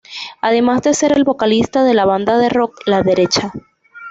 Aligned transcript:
Además 0.41 0.81
de 0.81 0.95
ser 0.95 1.11
el 1.15 1.23
vocalista 1.23 1.83
de 1.83 1.93
la 1.93 2.05
banda 2.05 2.39
de 2.39 2.49
Rock, 2.49 2.75
La 2.87 3.03
Derecha. 3.03 3.53